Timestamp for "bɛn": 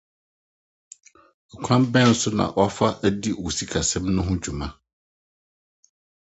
1.91-2.09